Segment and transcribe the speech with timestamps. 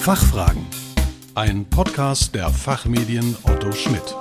[0.00, 0.64] Fachfragen.
[1.34, 4.16] Ein Podcast der Fachmedien Otto Schmidt.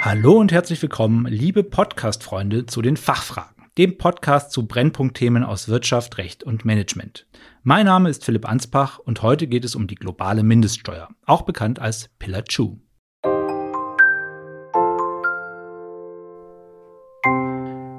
[0.00, 6.16] Hallo und herzlich willkommen, liebe Podcast-Freunde, zu den Fachfragen, dem Podcast zu Brennpunktthemen aus Wirtschaft,
[6.16, 7.26] Recht und Management.
[7.62, 11.80] Mein Name ist Philipp Ansbach und heute geht es um die globale Mindeststeuer, auch bekannt
[11.80, 12.78] als Pillar 2.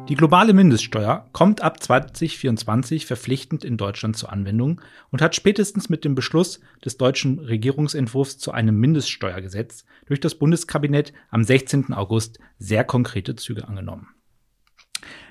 [0.07, 6.05] Die globale Mindeststeuer kommt ab 2024 verpflichtend in Deutschland zur Anwendung und hat spätestens mit
[6.05, 11.91] dem Beschluss des deutschen Regierungsentwurfs zu einem Mindeststeuergesetz durch das Bundeskabinett am 16.
[11.91, 14.09] August sehr konkrete Züge angenommen.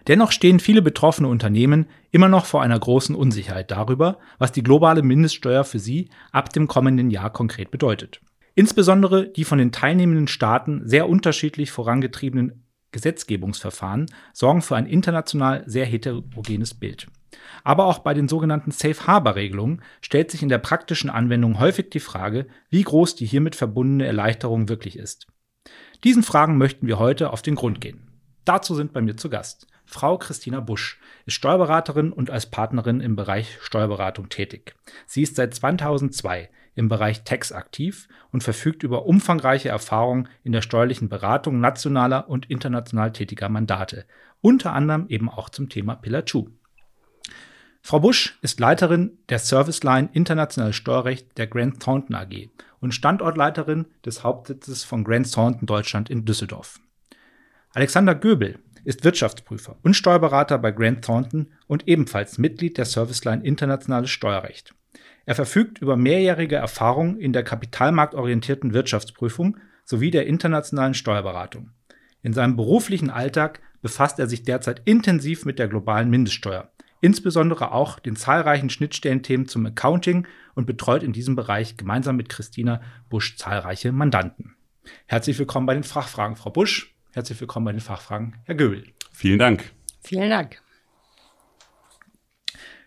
[0.08, 5.02] Dennoch stehen viele betroffene Unternehmen immer noch vor einer großen Unsicherheit darüber, was die globale
[5.02, 8.20] Mindeststeuer für sie ab dem kommenden Jahr konkret bedeutet.
[8.56, 12.63] Insbesondere die von den teilnehmenden Staaten sehr unterschiedlich vorangetriebenen
[12.94, 17.08] Gesetzgebungsverfahren sorgen für ein international sehr heterogenes Bild.
[17.64, 21.90] Aber auch bei den sogenannten Safe Harbor Regelungen stellt sich in der praktischen Anwendung häufig
[21.90, 25.26] die Frage, wie groß die hiermit verbundene Erleichterung wirklich ist.
[26.04, 28.08] Diesen Fragen möchten wir heute auf den Grund gehen.
[28.44, 33.16] Dazu sind bei mir zu Gast Frau Christina Busch ist Steuerberaterin und als Partnerin im
[33.16, 34.74] Bereich Steuerberatung tätig.
[35.06, 40.62] Sie ist seit 2002 im Bereich Tax aktiv und verfügt über umfangreiche Erfahrung in der
[40.62, 44.04] steuerlichen Beratung nationaler und international tätiger Mandate,
[44.40, 46.46] unter anderem eben auch zum Thema Pillar 2.
[47.86, 52.48] Frau Busch ist Leiterin der Service Line Internationales Steuerrecht der Grant Thornton AG
[52.80, 56.80] und Standortleiterin des Hauptsitzes von Grant Thornton Deutschland in Düsseldorf.
[57.74, 63.44] Alexander Göbel ist Wirtschaftsprüfer und Steuerberater bei Grant Thornton und ebenfalls Mitglied der Service Line
[63.44, 64.74] Internationales Steuerrecht.
[65.26, 71.70] Er verfügt über mehrjährige Erfahrung in der kapitalmarktorientierten Wirtschaftsprüfung sowie der internationalen Steuerberatung.
[72.22, 77.98] In seinem beruflichen Alltag befasst er sich derzeit intensiv mit der globalen Mindeststeuer, insbesondere auch
[77.98, 83.92] den zahlreichen Schnittstellenthemen zum Accounting und betreut in diesem Bereich gemeinsam mit Christina Busch zahlreiche
[83.92, 84.56] Mandanten.
[85.06, 86.94] Herzlich willkommen bei den Fachfragen, Frau Busch.
[87.12, 88.84] Herzlich willkommen bei den Fachfragen, Herr Göbel.
[89.12, 89.72] Vielen Dank.
[90.02, 90.60] Vielen Dank.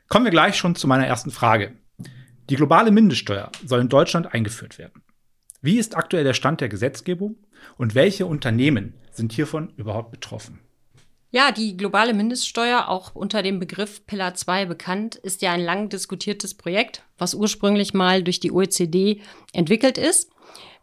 [0.07, 1.75] Kommen wir gleich schon zu meiner ersten Frage.
[2.49, 5.03] Die globale Mindeststeuer soll in Deutschland eingeführt werden.
[5.61, 7.35] Wie ist aktuell der Stand der Gesetzgebung
[7.77, 10.59] und welche Unternehmen sind hiervon überhaupt betroffen?
[11.29, 15.89] Ja, die globale Mindeststeuer, auch unter dem Begriff Pillar 2 bekannt, ist ja ein lang
[15.89, 19.19] diskutiertes Projekt, was ursprünglich mal durch die OECD
[19.51, 20.29] entwickelt ist.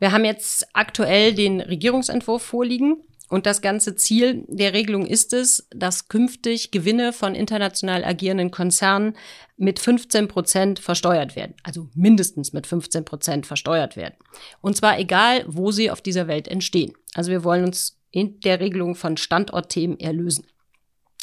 [0.01, 2.99] Wir haben jetzt aktuell den Regierungsentwurf vorliegen
[3.31, 9.17] und das ganze Ziel der Regelung ist es, dass künftig Gewinne von international agierenden Konzernen
[9.57, 11.55] mit 15 Prozent versteuert werden.
[11.63, 14.15] Also mindestens mit 15 Prozent versteuert werden.
[14.61, 16.93] Und zwar egal, wo sie auf dieser Welt entstehen.
[17.15, 20.47] Also wir wollen uns in der Regelung von Standortthemen erlösen.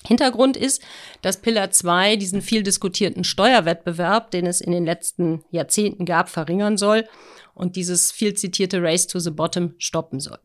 [0.06, 0.81] Hintergrund ist,
[1.22, 6.78] dass Pillar 2 diesen viel diskutierten Steuerwettbewerb, den es in den letzten Jahrzehnten gab, verringern
[6.78, 7.07] soll
[7.53, 10.39] und dieses viel zitierte Race to the Bottom stoppen soll.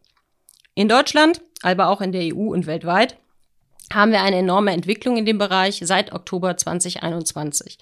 [0.79, 3.17] In Deutschland, aber auch in der EU und weltweit
[3.91, 7.79] haben wir eine enorme Entwicklung in dem Bereich seit Oktober 2021.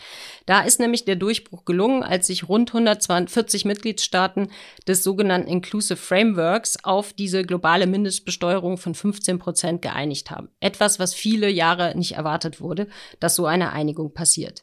[0.46, 4.48] Da ist nämlich der Durchbruch gelungen, als sich rund 140 Mitgliedstaaten
[4.86, 10.50] des sogenannten Inclusive Frameworks auf diese globale Mindestbesteuerung von 15 Prozent geeinigt haben.
[10.60, 12.86] Etwas, was viele Jahre nicht erwartet wurde,
[13.18, 14.62] dass so eine Einigung passiert.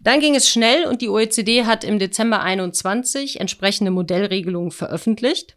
[0.00, 5.56] Dann ging es schnell und die OECD hat im Dezember 21 entsprechende Modellregelungen veröffentlicht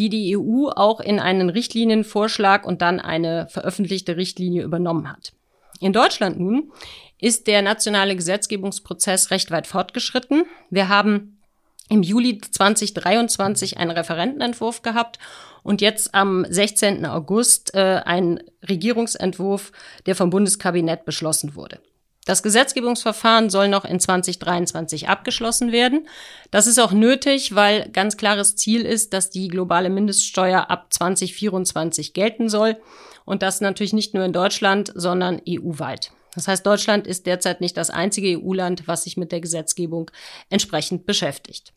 [0.00, 5.32] die die EU auch in einen Richtlinienvorschlag und dann eine veröffentlichte Richtlinie übernommen hat.
[5.78, 6.72] In Deutschland nun
[7.20, 10.46] ist der nationale Gesetzgebungsprozess recht weit fortgeschritten.
[10.70, 11.38] Wir haben
[11.90, 15.18] im Juli 2023 einen Referentenentwurf gehabt
[15.62, 17.04] und jetzt am 16.
[17.04, 19.72] August äh, einen Regierungsentwurf,
[20.06, 21.80] der vom Bundeskabinett beschlossen wurde.
[22.26, 26.06] Das Gesetzgebungsverfahren soll noch in 2023 abgeschlossen werden.
[26.50, 32.12] Das ist auch nötig, weil ganz klares Ziel ist, dass die globale Mindeststeuer ab 2024
[32.12, 32.76] gelten soll.
[33.24, 36.12] Und das natürlich nicht nur in Deutschland, sondern EU-weit.
[36.34, 40.10] Das heißt, Deutschland ist derzeit nicht das einzige EU-Land, was sich mit der Gesetzgebung
[40.50, 41.72] entsprechend beschäftigt.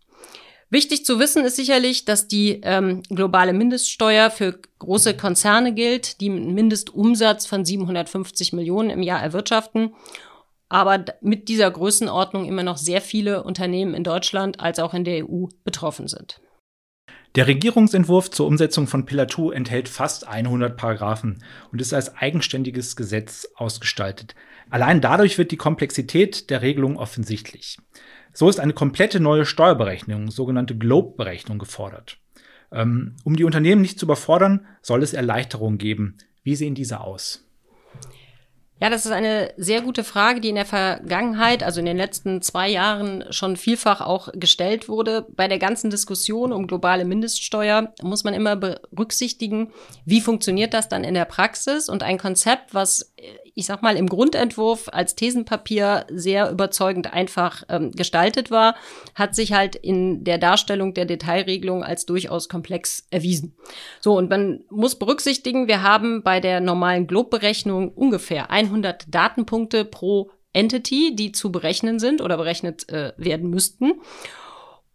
[0.69, 6.29] Wichtig zu wissen ist sicherlich, dass die ähm, globale Mindeststeuer für große Konzerne gilt, die
[6.29, 9.93] einen Mindestumsatz von 750 Millionen im Jahr erwirtschaften
[10.69, 15.29] aber mit dieser Größenordnung immer noch sehr viele Unternehmen in Deutschland als auch in der
[15.29, 16.41] EU betroffen sind.
[17.35, 22.95] Der Regierungsentwurf zur Umsetzung von Pillar 2 enthält fast 100 Paragraphen und ist als eigenständiges
[22.95, 24.35] Gesetz ausgestaltet.
[24.69, 27.77] Allein dadurch wird die Komplexität der Regelung offensichtlich.
[28.33, 32.17] So ist eine komplette neue Steuerberechnung, sogenannte Globe-Berechnung, gefordert.
[32.71, 36.17] Ähm, um die Unternehmen nicht zu überfordern, soll es Erleichterungen geben.
[36.43, 37.47] Wie sehen diese aus?
[38.81, 42.41] Ja, das ist eine sehr gute Frage, die in der Vergangenheit, also in den letzten
[42.41, 45.25] zwei Jahren schon vielfach auch gestellt wurde.
[45.29, 49.71] Bei der ganzen Diskussion um globale Mindeststeuer muss man immer berücksichtigen,
[50.05, 53.13] wie funktioniert das dann in der Praxis und ein Konzept, was
[53.55, 58.75] ich sag mal, im Grundentwurf als Thesenpapier sehr überzeugend einfach ähm, gestaltet war,
[59.13, 63.55] hat sich halt in der Darstellung der Detailregelung als durchaus komplex erwiesen.
[64.01, 70.31] So, und man muss berücksichtigen, wir haben bei der normalen Globe-Berechnung ungefähr 100 Datenpunkte pro
[70.53, 74.01] Entity, die zu berechnen sind oder berechnet äh, werden müssten.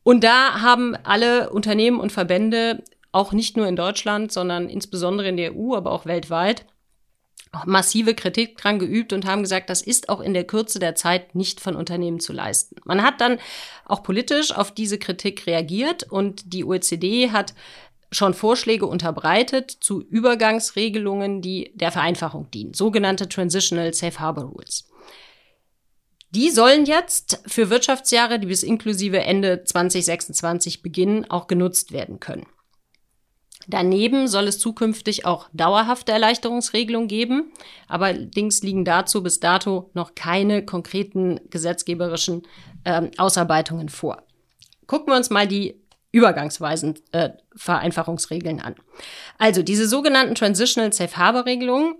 [0.02, 2.82] Und da haben alle Unternehmen und Verbände,
[3.12, 6.66] auch nicht nur in Deutschland, sondern insbesondere in der EU, aber auch weltweit,
[7.66, 11.34] massive Kritik dran geübt und haben gesagt, das ist auch in der Kürze der Zeit
[11.34, 12.76] nicht von Unternehmen zu leisten.
[12.84, 13.38] Man hat dann
[13.84, 17.54] auch politisch auf diese Kritik reagiert und die OECD hat
[18.10, 24.88] schon Vorschläge unterbreitet zu Übergangsregelungen, die der Vereinfachung dienen, sogenannte Transitional Safe Harbor Rules.
[26.30, 32.46] Die sollen jetzt für Wirtschaftsjahre, die bis inklusive Ende 2026 beginnen, auch genutzt werden können.
[33.70, 37.52] Daneben soll es zukünftig auch dauerhafte Erleichterungsregelungen geben.
[37.86, 42.42] Allerdings liegen dazu bis dato noch keine konkreten gesetzgeberischen
[42.84, 44.22] äh, Ausarbeitungen vor.
[44.86, 45.82] Gucken wir uns mal die
[46.12, 48.74] übergangsweisen äh, Vereinfachungsregeln an.
[49.36, 51.96] Also diese sogenannten Transitional Safe Harbor Regelungen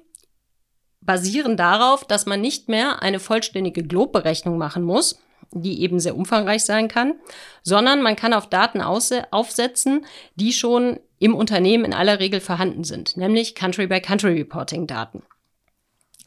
[1.02, 5.20] basieren darauf, dass man nicht mehr eine vollständige Globe-Berechnung machen muss,
[5.52, 7.14] die eben sehr umfangreich sein kann,
[7.62, 10.04] sondern man kann auf Daten aufsetzen,
[10.34, 15.22] die schon im Unternehmen in aller Regel vorhanden sind, nämlich Country-by-Country-Reporting-Daten.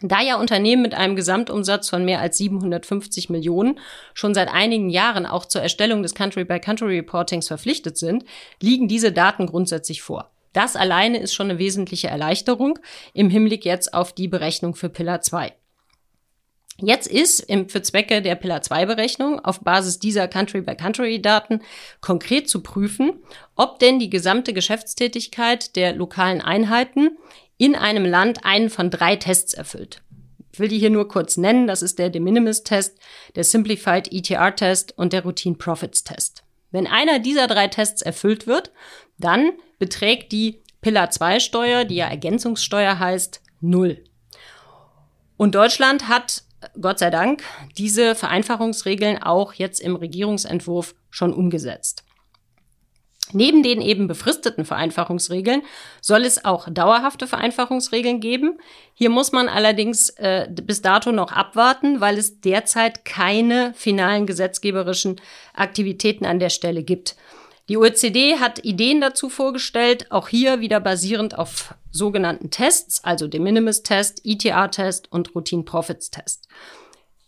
[0.04, 3.80] Da ja Unternehmen mit einem Gesamtumsatz von mehr als 750 Millionen
[4.16, 8.26] schon seit einigen Jahren auch zur Erstellung des Country-by-Country-Reportings verpflichtet sind,
[8.60, 10.32] liegen diese Daten grundsätzlich vor.
[10.54, 12.80] Das alleine ist schon eine wesentliche Erleichterung
[13.14, 15.54] im Hinblick jetzt auf die Berechnung für Pillar 2.
[16.82, 21.62] Jetzt ist im, für Zwecke der Pillar 2 Berechnung auf Basis dieser Country-by-Country-Daten
[22.02, 23.14] konkret zu prüfen,
[23.56, 27.18] ob denn die gesamte Geschäftstätigkeit der lokalen Einheiten
[27.58, 30.02] in einem Land einen von drei Tests erfüllt.
[30.52, 31.68] Ich will die hier nur kurz nennen.
[31.68, 32.98] Das ist der De Minimis-Test,
[33.36, 36.44] der Simplified ETR-Test und der Routine Profits-Test.
[36.72, 38.72] Wenn einer dieser drei Tests erfüllt wird,
[39.18, 44.04] dann beträgt die Pillar 2 Steuer, die ja Ergänzungssteuer heißt, null.
[45.38, 46.44] Und Deutschland hat
[46.80, 47.44] Gott sei Dank
[47.78, 52.04] diese Vereinfachungsregeln auch jetzt im Regierungsentwurf schon umgesetzt.
[53.34, 55.62] Neben den eben befristeten Vereinfachungsregeln
[56.02, 58.60] soll es auch dauerhafte Vereinfachungsregeln geben.
[58.94, 65.22] Hier muss man allerdings äh, bis dato noch abwarten, weil es derzeit keine finalen gesetzgeberischen
[65.54, 67.16] Aktivitäten an der Stelle gibt.
[67.70, 73.40] Die OECD hat Ideen dazu vorgestellt, auch hier wieder basierend auf sogenannten Tests, also De
[73.40, 76.48] Minimis-Test, ETR-Test und Routine-Profits-Test.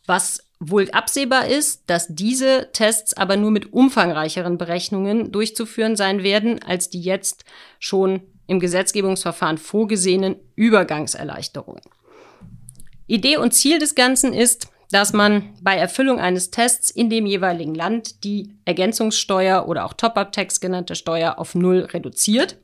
[0.06, 6.62] Was wohl absehbar ist, dass diese Tests aber nur mit umfangreicheren Berechnungen durchzuführen sein werden,
[6.64, 7.46] als die jetzt
[7.80, 11.84] schon im Gesetzgebungsverfahren vorgesehenen Übergangserleichterungen.
[13.08, 17.76] Idee und Ziel des Ganzen ist, dass man bei Erfüllung eines Tests in dem jeweiligen
[17.76, 22.58] Land die Ergänzungssteuer oder auch Top-up-Tax genannte Steuer auf Null reduziert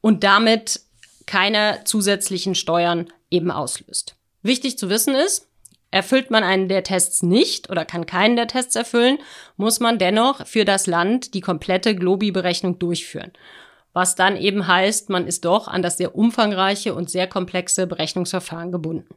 [0.00, 0.80] und damit
[1.26, 4.16] keine zusätzlichen Steuern eben auslöst.
[4.42, 5.48] Wichtig zu wissen ist,
[5.90, 9.18] erfüllt man einen der Tests nicht oder kann keinen der Tests erfüllen,
[9.56, 13.32] muss man dennoch für das Land die komplette Globi-Berechnung durchführen.
[13.92, 18.70] Was dann eben heißt, man ist doch an das sehr umfangreiche und sehr komplexe Berechnungsverfahren
[18.70, 19.08] gebunden.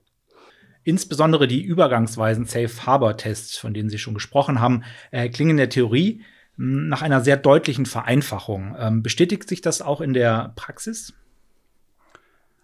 [0.83, 5.57] Insbesondere die übergangsweisen Safe Harbor Tests, von denen Sie schon gesprochen haben, äh, klingen in
[5.57, 6.24] der Theorie
[6.57, 8.75] hm, nach einer sehr deutlichen Vereinfachung.
[8.79, 11.13] Ähm, bestätigt sich das auch in der Praxis?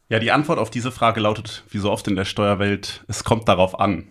[0.07, 3.47] Ja, die Antwort auf diese Frage lautet, wie so oft in der Steuerwelt, es kommt
[3.47, 4.07] darauf an.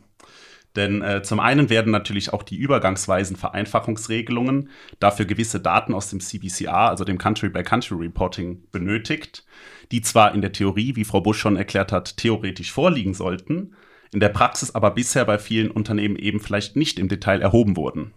[0.77, 6.19] Denn äh, zum einen werden natürlich auch die übergangsweisen Vereinfachungsregelungen dafür gewisse Daten aus dem
[6.19, 9.45] CBCR, also dem Country-by-Country-Reporting, benötigt,
[9.93, 13.75] die zwar in der Theorie, wie Frau Busch schon erklärt hat, theoretisch vorliegen sollten,
[14.13, 18.13] in der Praxis aber bisher bei vielen Unternehmen eben vielleicht nicht im Detail erhoben wurden.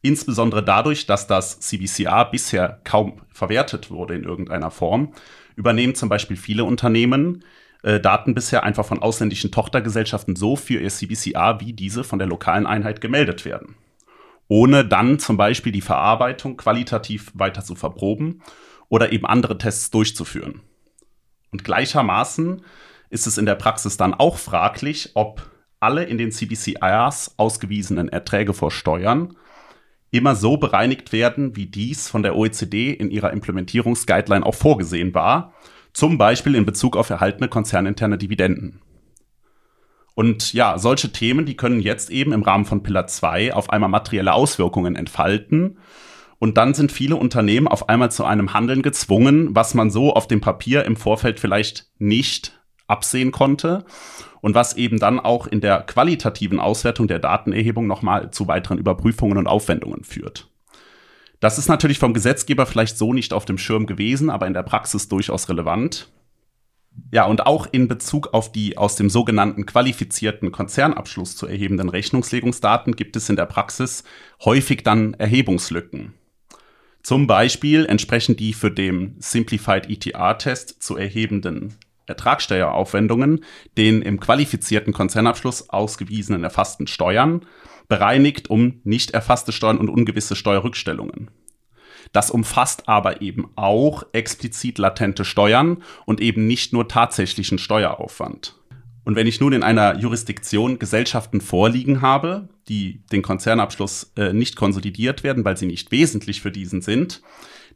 [0.00, 5.12] Insbesondere dadurch, dass das CBCR bisher kaum verwertet wurde in irgendeiner Form,
[5.56, 7.44] übernehmen zum Beispiel viele Unternehmen
[7.82, 12.28] äh, Daten bisher einfach von ausländischen Tochtergesellschaften so für ihr CBCR, wie diese von der
[12.28, 13.74] lokalen Einheit gemeldet werden.
[14.48, 18.42] Ohne dann zum Beispiel die Verarbeitung qualitativ weiter zu verproben
[18.88, 20.62] oder eben andere Tests durchzuführen.
[21.50, 22.62] Und gleichermaßen
[23.10, 25.50] ist es in der Praxis dann auch fraglich, ob
[25.80, 29.36] alle in den CBCRs ausgewiesenen Erträge vor Steuern
[30.10, 35.52] immer so bereinigt werden, wie dies von der OECD in ihrer Implementierungsguideline auch vorgesehen war,
[35.92, 38.80] zum Beispiel in Bezug auf erhaltene konzerninterne Dividenden.
[40.14, 43.90] Und ja, solche Themen, die können jetzt eben im Rahmen von Pillar 2 auf einmal
[43.90, 45.78] materielle Auswirkungen entfalten.
[46.40, 50.26] Und dann sind viele Unternehmen auf einmal zu einem Handeln gezwungen, was man so auf
[50.26, 52.57] dem Papier im Vorfeld vielleicht nicht
[52.88, 53.84] absehen konnte
[54.40, 59.38] und was eben dann auch in der qualitativen Auswertung der Datenerhebung nochmal zu weiteren Überprüfungen
[59.38, 60.48] und Aufwendungen führt.
[61.40, 64.64] Das ist natürlich vom Gesetzgeber vielleicht so nicht auf dem Schirm gewesen, aber in der
[64.64, 66.08] Praxis durchaus relevant.
[67.12, 72.96] Ja, und auch in Bezug auf die aus dem sogenannten qualifizierten Konzernabschluss zu erhebenden Rechnungslegungsdaten
[72.96, 74.02] gibt es in der Praxis
[74.44, 76.14] häufig dann Erhebungslücken.
[77.02, 81.76] Zum Beispiel entsprechen die für den Simplified ETR-Test zu erhebenden
[82.08, 83.44] Ertragssteueraufwendungen
[83.76, 87.46] den im qualifizierten Konzernabschluss ausgewiesenen erfassten Steuern,
[87.88, 91.30] bereinigt um nicht erfasste Steuern und ungewisse Steuerrückstellungen.
[92.12, 98.58] Das umfasst aber eben auch explizit latente Steuern und eben nicht nur tatsächlichen Steueraufwand.
[99.04, 104.54] Und wenn ich nun in einer Jurisdiktion Gesellschaften vorliegen habe, die den Konzernabschluss äh, nicht
[104.56, 107.22] konsolidiert werden, weil sie nicht wesentlich für diesen sind,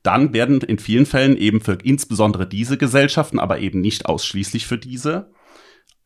[0.02, 4.78] dann werden in vielen Fällen eben für insbesondere diese Gesellschaften, aber eben nicht ausschließlich für
[4.78, 5.30] diese,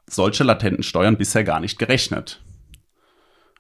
[0.09, 2.43] solche latenten Steuern bisher gar nicht gerechnet.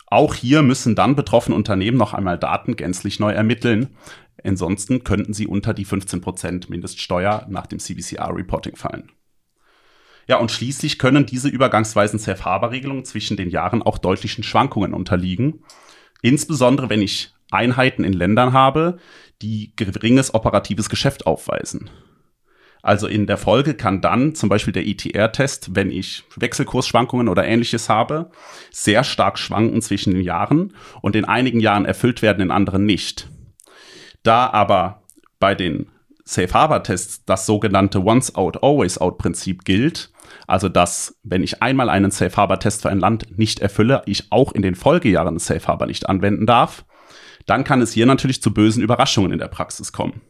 [0.06, 3.96] Auch hier müssen dann betroffene Unternehmen noch einmal Daten gänzlich neu ermitteln.
[4.44, 9.10] Ansonsten könnten sie unter die 15% Mindeststeuer nach dem CBCR-Reporting fallen.
[10.28, 15.64] Ja, und schließlich können diese übergangsweisen Safe Harbor-Regelungen zwischen den Jahren auch deutlichen Schwankungen unterliegen.
[16.22, 18.98] Insbesondere wenn ich Einheiten in Ländern habe,
[19.42, 21.90] die geringes operatives Geschäft aufweisen.
[22.82, 27.88] Also in der Folge kann dann zum Beispiel der ETR-Test, wenn ich Wechselkursschwankungen oder ähnliches
[27.88, 28.30] habe,
[28.70, 30.72] sehr stark schwanken zwischen den Jahren
[31.02, 33.28] und in einigen Jahren erfüllt werden, in anderen nicht.
[34.22, 35.02] Da aber
[35.40, 35.88] bei den
[36.24, 40.10] Safe Harbor Tests das sogenannte Once Out, Always Out Prinzip gilt,
[40.46, 44.30] also dass, wenn ich einmal einen Safe Harbor Test für ein Land nicht erfülle, ich
[44.30, 46.84] auch in den Folgejahren Safe Harbor nicht anwenden darf,
[47.46, 50.20] dann kann es hier natürlich zu bösen Überraschungen in der Praxis kommen.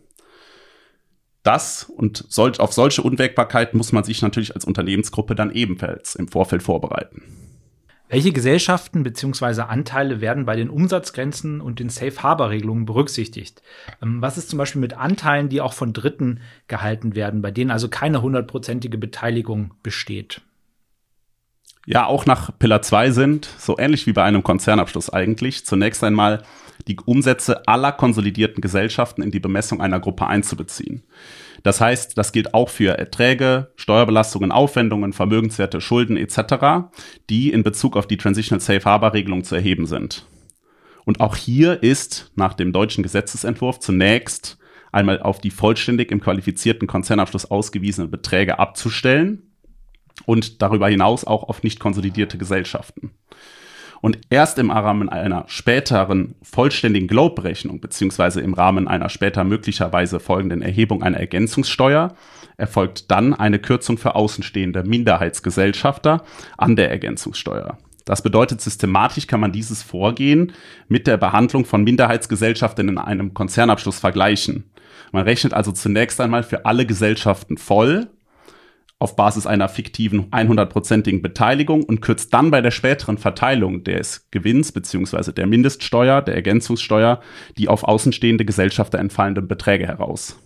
[1.42, 6.28] Das und solch, auf solche Unwägbarkeit muss man sich natürlich als Unternehmensgruppe dann ebenfalls im
[6.28, 7.22] Vorfeld vorbereiten.
[8.08, 9.62] Welche Gesellschaften bzw.
[9.62, 13.62] Anteile werden bei den Umsatzgrenzen und den Safe Harbor Regelungen berücksichtigt?
[14.00, 17.72] Ähm, was ist zum Beispiel mit Anteilen, die auch von Dritten gehalten werden, bei denen
[17.72, 20.40] also keine hundertprozentige Beteiligung besteht?
[21.84, 26.42] Ja, auch nach Pillar 2 sind, so ähnlich wie bei einem Konzernabschluss eigentlich, zunächst einmal
[26.88, 31.02] die Umsätze aller konsolidierten Gesellschaften in die Bemessung einer Gruppe einzubeziehen.
[31.62, 36.88] Das heißt, das gilt auch für Erträge, Steuerbelastungen, Aufwendungen, Vermögenswerte, Schulden etc.,
[37.28, 40.26] die in Bezug auf die Transitional Safe Harbor Regelung zu erheben sind.
[41.04, 44.58] Und auch hier ist nach dem deutschen Gesetzesentwurf zunächst
[44.92, 49.52] einmal auf die vollständig im qualifizierten Konzernabschluss ausgewiesenen Beträge abzustellen
[50.24, 53.12] und darüber hinaus auch auf nicht konsolidierte Gesellschaften.
[54.06, 60.62] Und erst im Rahmen einer späteren vollständigen Globe-Berechnung beziehungsweise im Rahmen einer später möglicherweise folgenden
[60.62, 62.14] Erhebung einer Ergänzungssteuer
[62.56, 66.22] erfolgt dann eine Kürzung für außenstehende Minderheitsgesellschafter
[66.56, 67.78] an der Ergänzungssteuer.
[68.04, 70.52] Das bedeutet, systematisch kann man dieses Vorgehen
[70.86, 74.70] mit der Behandlung von Minderheitsgesellschaften in einem Konzernabschluss vergleichen.
[75.10, 78.06] Man rechnet also zunächst einmal für alle Gesellschaften voll
[78.98, 84.72] auf Basis einer fiktiven 100%igen Beteiligung und kürzt dann bei der späteren Verteilung des Gewinns
[84.72, 87.20] beziehungsweise der Mindeststeuer, der Ergänzungssteuer,
[87.58, 90.38] die auf außenstehende Gesellschafter entfallenden Beträge heraus.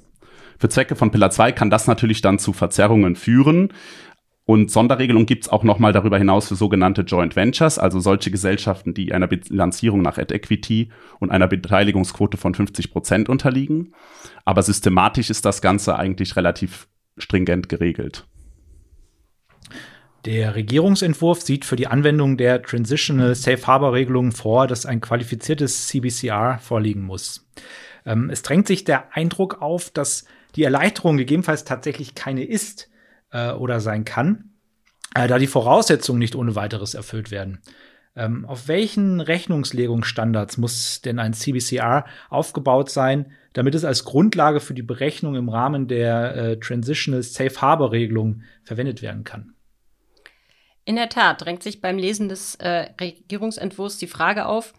[0.58, 3.72] Für Zwecke von Pillar 2 kann das natürlich dann zu Verzerrungen führen.
[4.44, 8.94] Und Sonderregelungen gibt es auch nochmal darüber hinaus für sogenannte Joint Ventures, also solche Gesellschaften,
[8.94, 10.90] die einer Bilanzierung nach Ad Equity
[11.20, 13.94] und einer Beteiligungsquote von 50 Prozent unterliegen.
[14.44, 18.26] Aber systematisch ist das Ganze eigentlich relativ stringent geregelt.
[20.26, 25.88] Der Regierungsentwurf sieht für die Anwendung der Transitional Safe Harbor Regelung vor, dass ein qualifiziertes
[25.88, 27.48] CBCR vorliegen muss.
[28.04, 32.90] Ähm, es drängt sich der Eindruck auf, dass die Erleichterung gegebenenfalls tatsächlich keine ist
[33.30, 34.50] äh, oder sein kann,
[35.14, 37.60] äh, da die Voraussetzungen nicht ohne weiteres erfüllt werden.
[38.14, 44.74] Ähm, auf welchen Rechnungslegungsstandards muss denn ein CBCR aufgebaut sein, damit es als Grundlage für
[44.74, 49.54] die Berechnung im Rahmen der äh, Transitional Safe Harbor Regelung verwendet werden kann?
[50.84, 54.72] In der Tat drängt sich beim Lesen des äh, Regierungsentwurfs die Frage auf,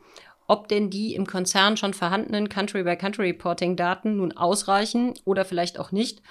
[0.47, 6.21] ob denn die im Konzern schon vorhandenen Country-by-Country-Reporting-Daten nun ausreichen oder vielleicht auch nicht,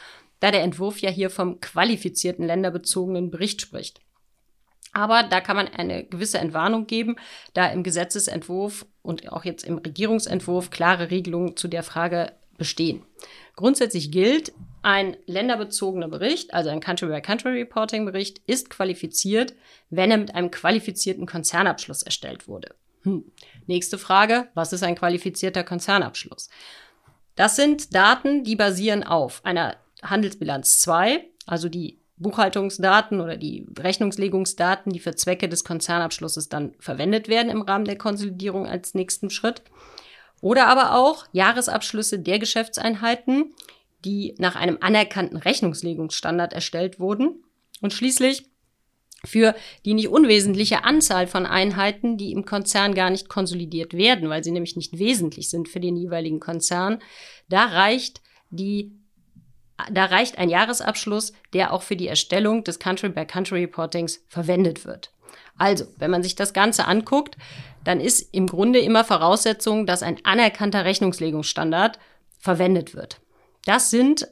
[0.40, 4.00] da der Entwurf ja hier vom qualifizierten länderbezogenen Bericht spricht.
[4.92, 7.16] Aber da kann man eine gewisse Entwarnung geben,
[7.54, 13.04] da im Gesetzesentwurf und auch jetzt im Regierungsentwurf klare Regelungen zu der Frage bestehen.
[13.54, 19.54] Grundsätzlich gilt, ein länderbezogener Bericht, also ein Country-by-Country-Reporting-Bericht, ist qualifiziert,
[19.90, 22.74] wenn er mit einem qualifizierten Konzernabschluss erstellt wurde.
[23.02, 23.30] Hm.
[23.66, 26.48] Nächste Frage, was ist ein qualifizierter Konzernabschluss?
[27.36, 34.92] Das sind Daten, die basieren auf einer Handelsbilanz 2, also die Buchhaltungsdaten oder die Rechnungslegungsdaten,
[34.92, 39.62] die für Zwecke des Konzernabschlusses dann verwendet werden im Rahmen der Konsolidierung als nächsten Schritt.
[40.42, 43.54] Oder aber auch Jahresabschlüsse der Geschäftseinheiten,
[44.04, 47.44] die nach einem anerkannten Rechnungslegungsstandard erstellt wurden.
[47.80, 48.44] Und schließlich
[49.24, 49.54] für
[49.84, 54.50] die nicht unwesentliche Anzahl von Einheiten, die im Konzern gar nicht konsolidiert werden, weil sie
[54.50, 56.98] nämlich nicht wesentlich sind für den jeweiligen Konzern,
[57.48, 58.92] da reicht die
[59.90, 65.10] da reicht ein Jahresabschluss, der auch für die Erstellung des Country-by-Country-Reportings verwendet wird.
[65.56, 67.36] Also, wenn man sich das Ganze anguckt,
[67.84, 71.98] dann ist im Grunde immer Voraussetzung, dass ein anerkannter Rechnungslegungsstandard
[72.38, 73.20] verwendet wird.
[73.64, 74.28] Das sind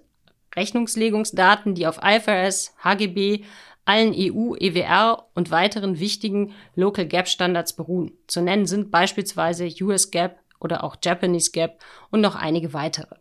[0.57, 3.45] Rechnungslegungsdaten, die auf IFRS, HGB,
[3.85, 8.13] allen EU, EWR und weiteren wichtigen Local Gap Standards beruhen.
[8.27, 11.81] Zu nennen sind beispielsweise US Gap oder auch Japanese Gap
[12.11, 13.17] und noch einige weitere.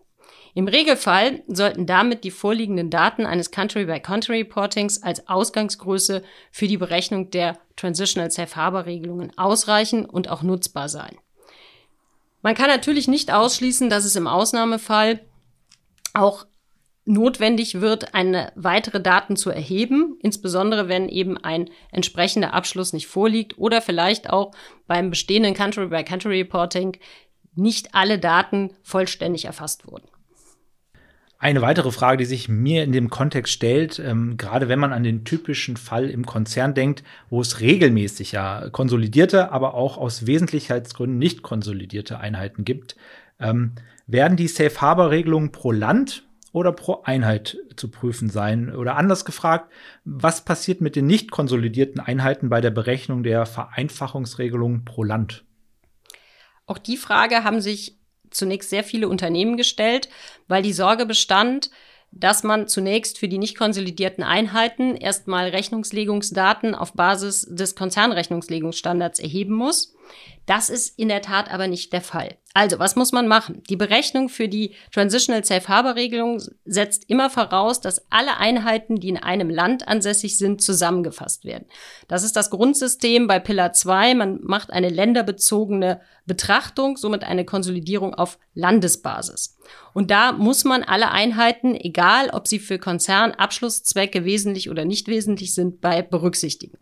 [0.53, 7.59] Im Regelfall sollten damit die vorliegenden Daten eines Country-by-Country-Reportings als Ausgangsgröße für die Berechnung der
[7.75, 11.15] Transitional Safe Harbor Regelungen ausreichen und auch nutzbar sein.
[12.41, 15.19] Man kann natürlich nicht ausschließen, dass es im Ausnahmefall
[16.17, 16.45] auch
[17.07, 23.57] notwendig wird, eine weitere Daten zu erheben, insbesondere wenn eben ein entsprechender Abschluss nicht vorliegt
[23.57, 24.51] oder vielleicht auch
[24.87, 26.97] beim bestehenden Country-by-Country-Reporting
[27.55, 30.07] nicht alle Daten vollständig erfasst wurden.
[31.39, 35.03] Eine weitere Frage, die sich mir in dem Kontext stellt, ähm, gerade wenn man an
[35.03, 41.19] den typischen Fall im Konzern denkt, wo es regelmäßig ja konsolidierte, aber auch aus Wesentlichkeitsgründen
[41.19, 42.95] nicht konsolidierte Einheiten gibt,
[43.39, 43.73] ähm,
[44.07, 48.75] werden die Safe Harbor Regelungen pro Land oder pro Einheit zu prüfen sein?
[48.75, 49.71] Oder anders gefragt,
[50.05, 55.45] was passiert mit den nicht konsolidierten Einheiten bei der Berechnung der Vereinfachungsregelung pro Land?
[56.65, 57.97] Auch die Frage haben sich
[58.31, 60.09] zunächst sehr viele Unternehmen gestellt,
[60.47, 61.69] weil die Sorge bestand,
[62.11, 69.53] dass man zunächst für die nicht konsolidierten Einheiten erstmal Rechnungslegungsdaten auf Basis des Konzernrechnungslegungsstandards erheben
[69.53, 69.93] muss.
[70.47, 72.37] Das ist in der Tat aber nicht der Fall.
[72.53, 73.61] Also, was muss man machen?
[73.69, 79.09] Die Berechnung für die Transitional Safe Harbor Regelung setzt immer voraus, dass alle Einheiten, die
[79.09, 81.65] in einem Land ansässig sind, zusammengefasst werden.
[82.07, 84.15] Das ist das Grundsystem bei Pillar 2.
[84.15, 89.57] Man macht eine länderbezogene Betrachtung, somit eine Konsolidierung auf Landesbasis.
[89.93, 95.53] Und da muss man alle Einheiten, egal ob sie für Konzernabschlusszwecke wesentlich oder nicht wesentlich
[95.53, 96.77] sind, bei berücksichtigen.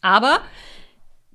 [0.00, 0.40] Aber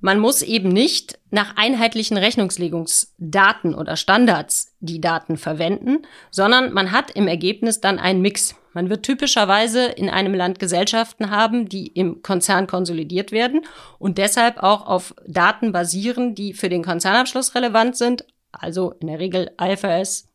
[0.00, 7.10] man muss eben nicht nach einheitlichen Rechnungslegungsdaten oder Standards die Daten verwenden, sondern man hat
[7.10, 8.54] im Ergebnis dann einen Mix.
[8.74, 13.62] Man wird typischerweise in einem Land Gesellschaften haben, die im Konzern konsolidiert werden
[13.98, 19.18] und deshalb auch auf Daten basieren, die für den Konzernabschluss relevant sind, also in der
[19.18, 20.28] Regel IFRS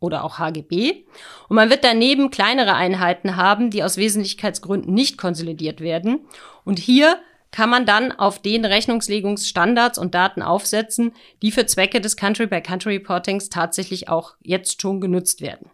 [0.00, 1.04] oder auch HGB.
[1.48, 6.26] Und man wird daneben kleinere Einheiten haben, die aus Wesentlichkeitsgründen nicht konsolidiert werden.
[6.64, 7.18] Und hier
[7.54, 14.08] kann man dann auf den Rechnungslegungsstandards und Daten aufsetzen, die für Zwecke des Country-by-Country-Reportings tatsächlich
[14.08, 15.70] auch jetzt schon genutzt werden.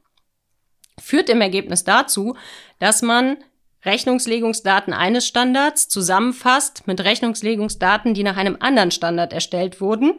[1.01, 2.37] Führt im Ergebnis dazu,
[2.81, 3.39] dass man
[3.85, 10.15] Rechnungslegungsdaten eines Standards zusammenfasst mit Rechnungslegungsdaten, die nach einem anderen Standard erstellt wurden,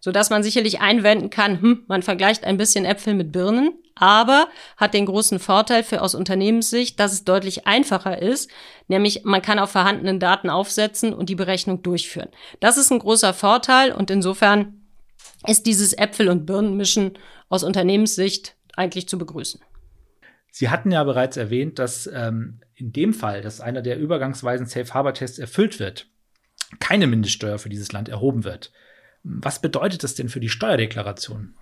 [0.00, 4.48] so dass man sicherlich einwenden kann, hm, man vergleicht ein bisschen Äpfel mit Birnen, aber
[4.76, 8.50] hat den großen Vorteil für aus Unternehmenssicht, dass es deutlich einfacher ist,
[8.88, 12.28] nämlich man kann auf vorhandenen Daten aufsetzen und die Berechnung durchführen.
[12.60, 14.82] Das ist ein großer Vorteil und insofern
[15.46, 19.60] ist dieses Äpfel- und Birnenmischen aus Unternehmenssicht eigentlich zu begrüßen.
[20.58, 24.94] Sie hatten ja bereits erwähnt, dass ähm, in dem Fall, dass einer der übergangsweisen Safe
[24.94, 26.08] Harbor Tests erfüllt wird,
[26.80, 28.72] keine Mindeststeuer für dieses Land erhoben wird.
[29.22, 31.56] Was bedeutet das denn für die Steuerdeklaration?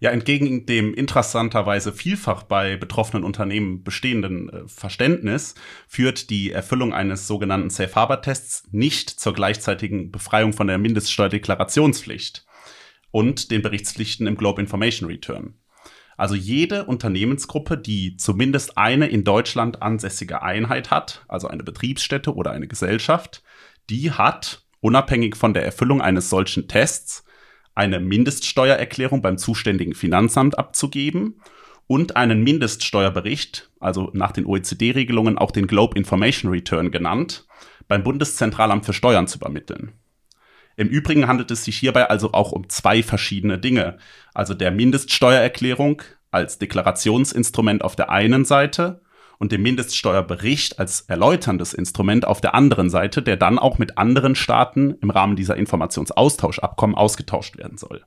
[0.00, 5.54] Ja, entgegen dem interessanterweise vielfach bei betroffenen Unternehmen bestehenden äh, Verständnis
[5.86, 12.46] führt die Erfüllung eines sogenannten Safe Harbor Tests nicht zur gleichzeitigen Befreiung von der Mindeststeuerdeklarationspflicht
[13.10, 15.58] und den Berichtspflichten im Globe Information Return.
[16.22, 22.52] Also jede Unternehmensgruppe, die zumindest eine in Deutschland ansässige Einheit hat, also eine Betriebsstätte oder
[22.52, 23.42] eine Gesellschaft,
[23.90, 27.24] die hat, unabhängig von der Erfüllung eines solchen Tests,
[27.74, 31.40] eine Mindeststeuererklärung beim zuständigen Finanzamt abzugeben
[31.88, 37.48] und einen Mindeststeuerbericht, also nach den OECD-Regelungen auch den Globe Information Return genannt,
[37.88, 39.94] beim Bundeszentralamt für Steuern zu übermitteln.
[40.76, 43.98] Im Übrigen handelt es sich hierbei also auch um zwei verschiedene Dinge.
[44.34, 49.02] Also der Mindeststeuererklärung als Deklarationsinstrument auf der einen Seite
[49.38, 54.34] und dem Mindeststeuerbericht als erläuterndes Instrument auf der anderen Seite, der dann auch mit anderen
[54.34, 58.04] Staaten im Rahmen dieser Informationsaustauschabkommen ausgetauscht werden soll.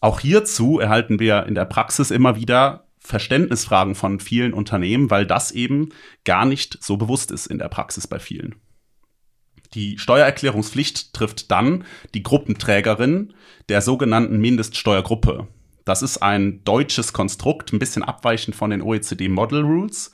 [0.00, 5.52] Auch hierzu erhalten wir in der Praxis immer wieder Verständnisfragen von vielen Unternehmen, weil das
[5.52, 5.90] eben
[6.24, 8.56] gar nicht so bewusst ist in der Praxis bei vielen.
[9.74, 13.34] Die Steuererklärungspflicht trifft dann die Gruppenträgerin
[13.68, 15.48] der sogenannten Mindeststeuergruppe.
[15.84, 20.10] Das ist ein deutsches Konstrukt, ein bisschen abweichend von den OECD Model Rules,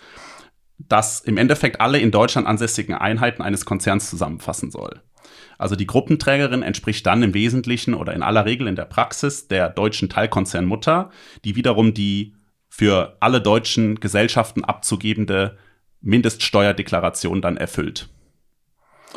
[0.79, 5.01] das im Endeffekt alle in Deutschland ansässigen Einheiten eines Konzerns zusammenfassen soll.
[5.59, 9.71] Also die Gruppenträgerin entspricht dann im Wesentlichen oder in aller Regel in der Praxis der
[9.71, 11.11] deutschen Teilkonzern Mutter,
[11.45, 12.35] die wiederum die
[12.69, 15.59] für alle deutschen Gesellschaften abzugebende
[16.01, 18.09] Mindeststeuerdeklaration dann erfüllt.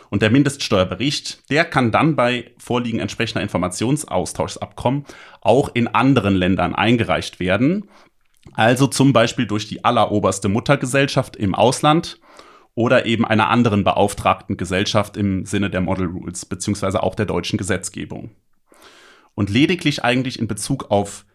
[0.10, 5.06] Und der Mindeststeuerbericht, der kann dann bei Vorliegen entsprechender Informationsaustauschsabkommen
[5.42, 7.90] auch in anderen Ländern eingereicht werden.
[8.54, 12.20] Also zum Beispiel durch die alleroberste Muttergesellschaft im Ausland
[12.76, 17.58] oder eben einer anderen beauftragten Gesellschaft im Sinne der Model Rules beziehungsweise auch der deutschen
[17.58, 18.32] Gesetzgebung.
[19.34, 21.26] Und lediglich eigentlich in Bezug auf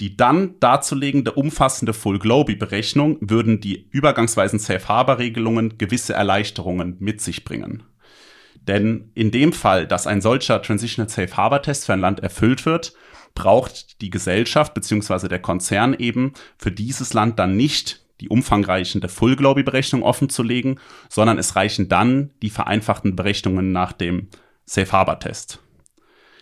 [0.00, 6.96] die dann darzulegende umfassende Full Globy Berechnung würden die übergangsweisen Safe Harbor Regelungen gewisse Erleichterungen
[7.00, 7.82] mit sich bringen.
[8.68, 12.66] Denn in dem Fall, dass ein solcher Transitional Safe Harbor Test für ein Land erfüllt
[12.66, 12.92] wird,
[13.34, 15.28] braucht die Gesellschaft bzw.
[15.28, 21.38] der Konzern eben für dieses Land dann nicht die umfangreichende Full Globy Berechnung offenzulegen, sondern
[21.38, 24.28] es reichen dann die vereinfachten Berechnungen nach dem
[24.66, 25.60] Safe Harbor Test.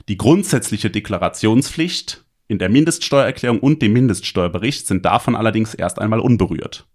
[0.08, 6.86] Die grundsätzliche Deklarationspflicht in der Mindeststeuererklärung und dem Mindeststeuerbericht sind davon allerdings erst einmal unberührt.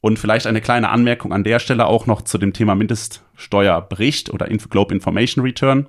[0.00, 4.46] Und vielleicht eine kleine Anmerkung an der Stelle auch noch zu dem Thema Mindeststeuerbericht oder
[4.46, 5.88] Globe Information Return.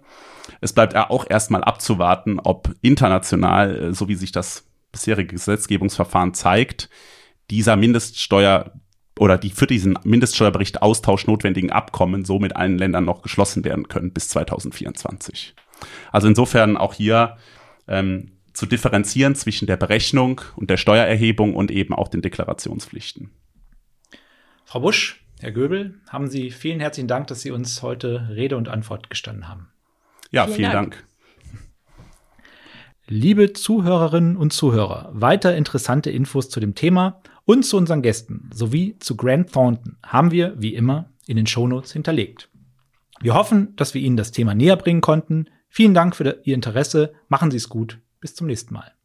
[0.61, 6.89] Es bleibt auch erstmal abzuwarten, ob international, äh, so wie sich das bisherige Gesetzgebungsverfahren zeigt,
[7.49, 8.71] dieser Mindeststeuer
[9.19, 13.87] oder die für diesen Mindeststeuerbericht Austausch notwendigen Abkommen so mit allen Ländern noch geschlossen werden
[13.87, 15.55] können bis 2024.
[16.11, 17.37] Also insofern auch hier
[17.87, 23.31] ähm, zu differenzieren zwischen der Berechnung und der Steuererhebung und eben auch den Deklarationspflichten.
[24.67, 28.67] Frau Busch, Herr Göbel, haben Sie vielen herzlichen Dank, dass Sie uns heute Rede und
[28.67, 29.69] Antwort gestanden haben.
[30.29, 30.91] Ja, vielen, vielen Dank.
[30.91, 31.07] Dank.
[33.07, 38.97] Liebe Zuhörerinnen und Zuhörer, weiter interessante Infos zu dem Thema und zu unseren Gästen sowie
[38.99, 42.49] zu Grant Thornton haben wir, wie immer, in den Shownotes hinterlegt.
[43.21, 45.45] Wir hoffen, dass wir Ihnen das Thema näher bringen konnten.
[45.69, 47.13] Vielen Dank für Ihr Interesse.
[47.29, 48.01] Machen Sie es gut.
[48.19, 48.96] Bis zum nächsten Mal.